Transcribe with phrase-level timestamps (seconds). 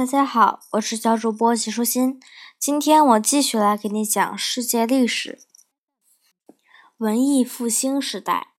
[0.00, 2.18] 大家好，我是小主播齐舒心。
[2.58, 5.40] 今天我继续来给你讲世界历史——
[6.96, 8.54] 文艺复兴时代。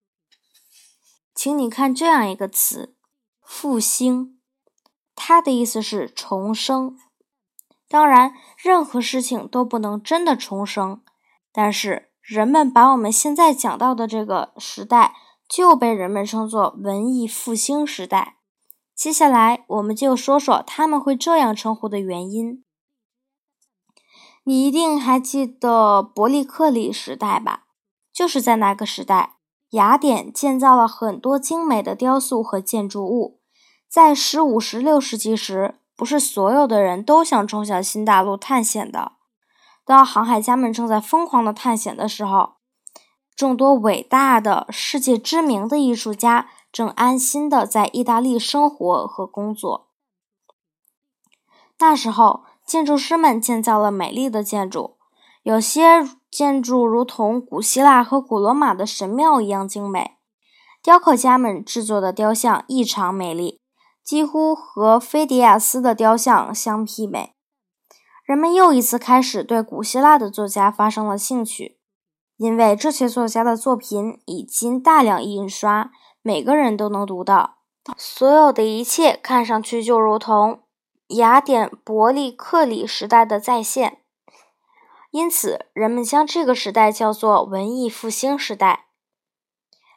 [1.34, 2.96] 请你看这样一个词
[3.42, 4.40] “复兴”，
[5.18, 6.96] 它的意思是重生。
[7.89, 11.01] 当然，任何事情都不能真的重生，
[11.51, 15.15] 但是人们把我们现在讲到的这个时代，
[15.49, 18.38] 就被人们称作文艺复兴时代。
[18.95, 22.63] 接下来，我们就说说他们会这样称呼的原因。
[24.44, 27.66] 你一定还记得伯利克里时代吧？
[28.12, 29.35] 就是在那个时代，
[29.72, 33.40] 雅典建造了很多精美的雕塑和建筑物。
[33.90, 39.13] 在十五、十六世纪时，不是所有的人都想冲向新大陆探险的。
[39.85, 42.54] 当航海家们正在疯狂的探险的时候，
[43.35, 46.49] 众多伟大的、世界知名的艺术家。
[46.72, 49.90] 正安心的在意大利生活和工作。
[51.80, 54.98] 那时候，建筑师们建造了美丽的建筑，
[55.44, 60.18] 有些建筑如同古希腊和古罗马的神庙一样精美。
[60.84, 63.60] 雕刻家们制作的雕像异常美丽，
[64.03, 67.33] 几乎和菲迪亚斯的雕像相媲美。
[68.23, 71.80] 人们又一次开始对古希腊的作家发生了兴趣，
[72.38, 75.91] 因为这些作家的作品已经大量印刷。
[76.23, 77.58] 每个人都能读到，
[77.97, 80.61] 所有的一切看上去就如同
[81.08, 84.02] 雅典伯利克里时代的再现，
[85.09, 88.86] 因此人们将这个时代叫做文艺复兴时代。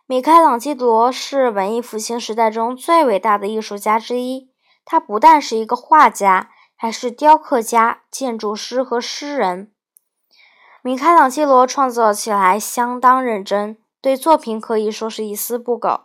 [0.06, 4.50] 米开朗基罗是文艺复兴时代中最伟大的艺术家之一，
[4.84, 9.70] 他不但是一个画家，还是雕刻家、建筑师和诗人。
[10.82, 16.03] 米开朗基罗创作起来相当认真，对作品可以说是一丝不苟。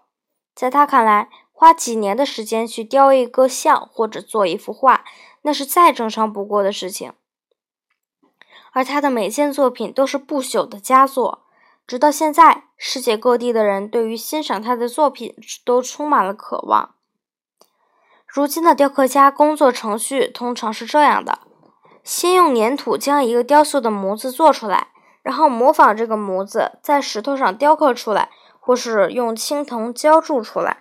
[0.60, 5.06] 在他看来，花几年的时间去雕一个像或者做一幅画，
[5.44, 7.14] 那是再正常不过的事情。
[8.74, 11.44] 而他的每件作品都是不朽的佳作，
[11.88, 15.34] 直到现在，世界各地的人对于欣赏他的作品
[15.64, 16.96] 都充满了渴望。
[18.28, 21.40] 如今的雕刻家工作程序通常是这样的：
[22.04, 24.90] 先用粘土将一个雕塑的模子做出来，
[25.22, 28.30] 然后模仿这个模子在石头上雕刻出来。
[28.70, 30.78] 或是用青铜浇铸出来，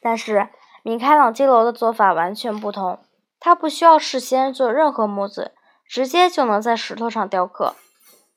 [0.00, 0.50] 但是
[0.84, 3.00] 米开朗基罗的做法完全不同。
[3.40, 5.50] 他不需要事先做任何模子，
[5.84, 7.74] 直接就能在石头上雕刻。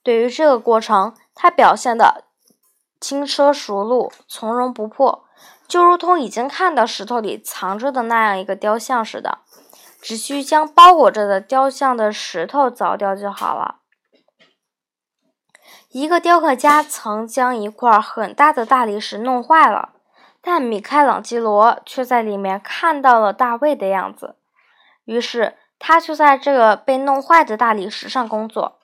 [0.01, 2.23] 对于这个过程，他表现的
[2.99, 5.25] 轻车熟路、从容不迫，
[5.67, 9.37] 就如同已经看到石头里藏着的那样一个雕像似的，
[10.01, 13.80] 只需将包裹着的雕像的石头凿掉就好了。
[15.91, 19.89] 一个雕刻家曾将一块很大的大理石弄坏了，
[20.41, 24.37] 但米开朗基罗却在里面看到了大卫的样子。
[25.03, 28.79] 于是他就在这个被弄坏的大理石上工作。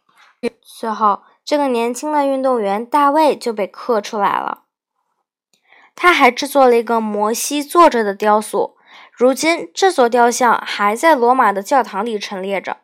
[0.62, 4.64] 最后，这个年轻的运动员大卫就被刻出来了。
[5.96, 8.76] 他还制作了一个摩西坐着的雕塑，
[9.14, 12.78] 如今这座雕像还在罗马的教堂里陈列着。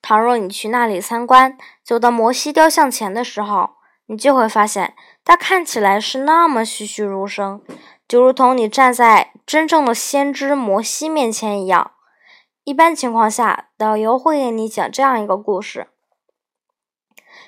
[0.00, 3.70] 倘若你去那里参观，走到摩西雕像前的时候，
[4.06, 4.94] 你就会发现，
[5.24, 7.60] 它看起来是那么栩栩如生，
[8.06, 11.90] 就如同你站在真正的先知摩西面前一样。
[12.64, 15.88] 一般情况下，导游会给你讲这样一个故事：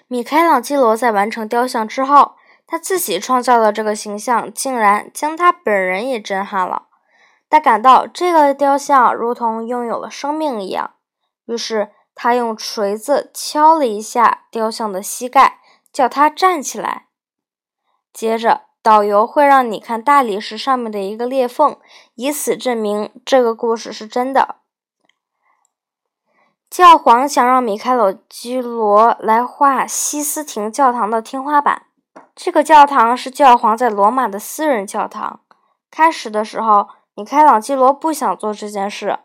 [0.09, 2.33] 米开朗基罗在完成雕像之后，
[2.67, 6.89] 他自己创造的这个形象，竟然将他本人也震撼了。
[7.49, 10.95] 他感到这个雕像如同拥有了生命一样，
[11.47, 11.91] 于是。
[12.23, 15.59] 他用锤子敲了一下雕像的膝盖，
[15.91, 17.07] 叫他站起来。
[18.13, 21.79] 接着，导游会让你看大理石上面的一个裂缝，
[22.17, 24.57] 以此证明这个故事是真的。
[26.69, 31.87] 教皇想让米开朗基罗来画西斯廷教堂的天花板。
[32.37, 35.41] 这个教堂是教皇在罗马的私人教堂。
[35.91, 39.21] 开始的时候，米开朗基罗不想做这件事。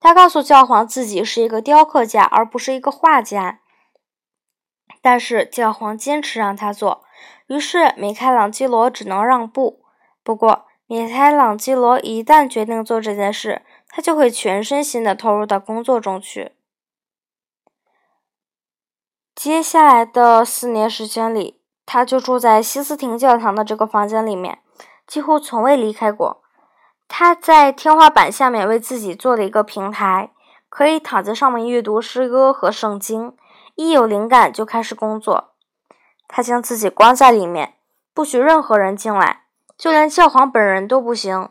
[0.00, 3.60] 他告诉教皇自己是一个雕刻家，而不是一个画家。
[5.02, 7.04] 但是教皇坚持让他做，
[7.46, 9.84] 于是米开朗基罗只能让步。
[10.22, 16.52] 不过，米开朗基罗一旦决定做这件事，他就会全身心的投入到工作中去。
[19.34, 24.58] 接下来的四年时间里，他就住在西斯廷教堂的这个房间里面，
[25.06, 26.39] 几乎从未离开过。
[27.12, 30.30] 他在天花板下面为自己做了一个平台，
[30.68, 33.36] 可以躺在上面阅读诗歌和圣经。
[33.74, 35.50] 一有灵感就开始工作。
[36.28, 37.74] 他将自己关在里面，
[38.14, 39.42] 不许任何人进来，
[39.76, 41.50] 就连教皇本人都不行。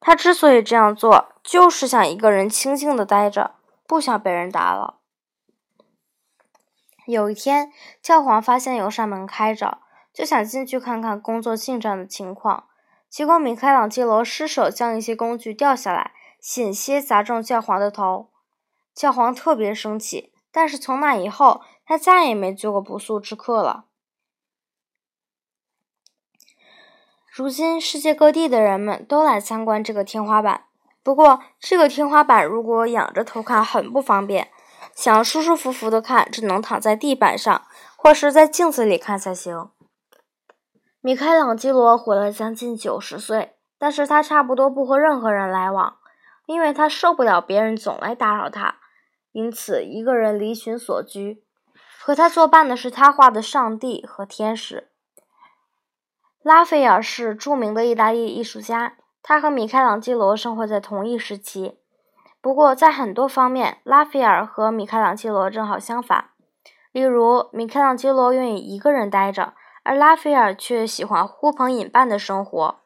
[0.00, 3.52] 他之所以这样做，就是想一个人清静的待着，
[3.86, 4.96] 不想被人打扰。
[7.06, 7.70] 有一天，
[8.02, 9.78] 教皇发现有扇门开着，
[10.12, 12.64] 就想进去看看工作进展的情况。
[13.10, 18.30] 结果，米开朗基罗失手将一些工具掉下来，险些砸中教皇的头。
[18.94, 23.86] 教皇特别生气，但是从那以后，他再也没做过不速之客了。
[27.32, 30.64] 如今，世界各地的人们都来参观这个天花板。
[31.02, 34.50] 不过，这个天花板如果仰着头看很不方便，
[34.94, 37.66] 想要舒舒服服的看，只能躺在地板上，
[37.96, 39.70] 或是在镜子里看才行。
[41.02, 45.96] 米开朗基罗活了将近九十岁，但是他差不多不和任何人来往，
[46.44, 48.76] 因为他受不了别人总来打扰他，
[49.32, 51.42] 因此一个人离群所居。
[52.02, 54.88] 和他作伴的是他画的上帝和天使。
[56.42, 61.78] 拉斐尔是著名的意大利艺术家，他和米开朗基罗生活在同一时期。
[62.42, 66.30] 不过，在很多方面，拉斐尔和米开朗基罗正好相反。
[66.92, 72.80] 例如，米开朗基罗愿意一个人待着，而拉斐尔却喜欢呼朋引伴的生活。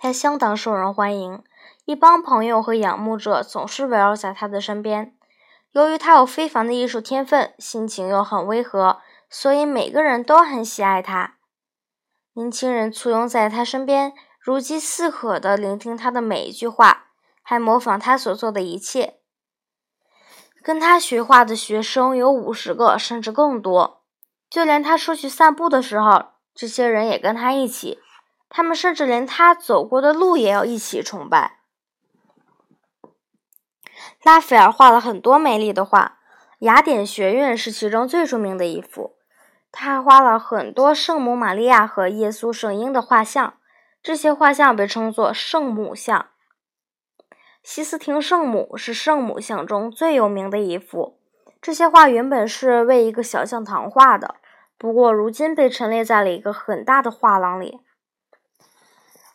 [0.00, 1.42] 他相当受人欢迎，
[1.84, 5.16] 一帮朋友和仰慕者总是围绕在他的身边。
[5.72, 11.36] 由于他有非凡的艺术天分，心情又很温和，所以每个人都很喜爱他。
[12.34, 17.06] 年轻人簇拥在他身边，如饥似渴地聆听他的每一句话，
[17.42, 19.18] 还模仿他所做的一切。
[20.62, 24.03] 跟他学画的学生有五十个，甚至更多。
[24.54, 27.98] 就连他出去散步的时候，这些人也跟他一起。
[28.48, 31.58] 他们甚至连他走过的路也要一起崇拜。
[34.22, 36.18] 拉斐尔画了很多美丽的画，
[36.60, 39.16] 雅典学院是其中最著名的一幅。
[39.72, 43.54] 他还画了很多圣母玛利亚和耶稣圣婴的画像，
[44.00, 46.28] 这些画像被称作圣母像。
[47.64, 51.18] 西斯廷圣母是圣母像中最有名的一幅。
[51.60, 54.36] 这些画原本是为一个小教堂画的，
[54.84, 57.80] 不过如今被陈列在了一个很大的画廊里。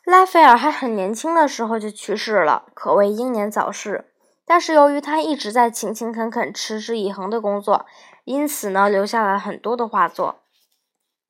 [0.04, 4.12] 拉斐尔还很年轻的时候就去世了，可谓英年早逝。
[4.46, 7.88] 但是由于他一直在勤勤恳恳、持之以恒的工作。
[8.26, 10.44] 因此呢，留下了很多的画作。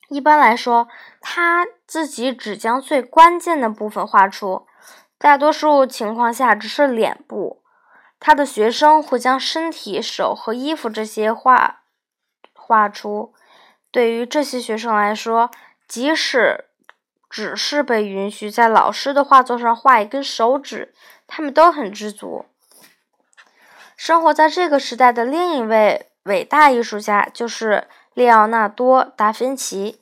[0.09, 0.89] 一般来说，
[1.21, 4.67] 他自己只将最关键的部分画出，
[5.17, 7.63] 大多数情况下只是脸部。
[8.19, 11.83] 他的学生会将身体、手和衣服这些画
[12.53, 13.33] 画出。
[13.91, 15.49] 对于这些学生来说，
[15.87, 16.65] 即使
[17.29, 20.93] 只是被允许在老师的画作上画一根手指，
[21.27, 22.45] 他们都很知足。
[23.95, 26.05] 生活在这个时代的另一位。
[26.23, 29.99] 伟大艺术家就是列奥纳多·达芬奇，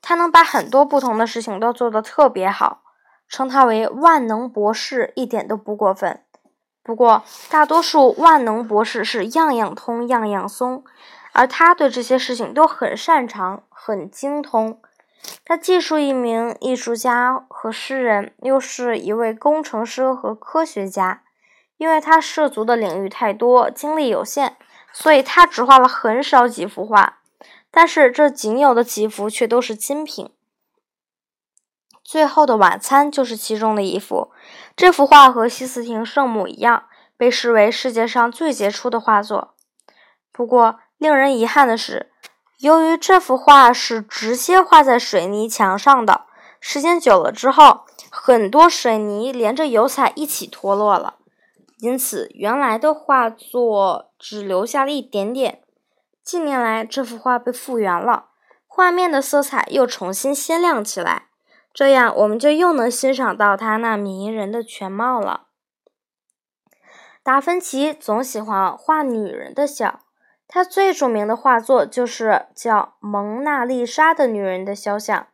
[0.00, 2.82] 他能把很多不同的事情都做得特别好，
[3.26, 6.22] 称他为万能博士一点都不过分。
[6.84, 10.84] 不过，大多数万能博士是样样通，样样松，
[11.36, 14.80] 而他对这些事情都很擅长，很精通。
[15.44, 21.22] 他既是一名艺术家和诗人，又是一位工程师和科学家，
[21.76, 24.56] 因为他涉足的领域太多，精力有限。
[24.94, 27.18] 所以他只画了很少几幅画，
[27.70, 30.26] 但是这仅有的几幅却都是精品。
[32.02, 34.32] 《最后的晚餐》就是其中的一幅。
[34.74, 36.84] 这幅画和西斯廷圣母一样，
[37.18, 39.52] 被视为世界上最杰出的画作。
[40.32, 42.10] 不过，令人遗憾的是，
[42.58, 46.26] 由于这幅画是直接画在水泥墙上的，
[46.60, 51.16] 时间久了之后，很多水泥连着油彩一起脱落了。
[51.78, 55.62] 因此，原来的画作只留下了一点点。
[56.24, 58.30] 近年来，这幅画被复原了，
[58.66, 61.28] 画面的色彩又重新鲜亮起来，
[61.74, 65.48] 这样我们就又能欣赏到他那迷人的全貌了。
[67.22, 70.00] 达芬奇总喜欢画女人的笑，
[70.48, 75.26] 他最著名的画作就是叫《蒙娜丽莎》的女人的肖像。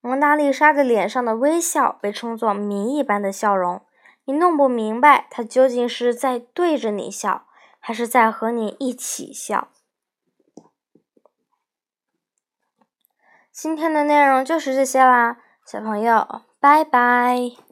[0.00, 3.82] 蒙娜丽莎的脸上的微笑被称作谜一般的笑容。
[4.24, 7.46] 你弄不明白，她究竟是在对着你笑，
[7.80, 9.68] 还是在和你一起笑。
[13.50, 17.67] 今天的内容就是这些啦，小朋友，拜拜。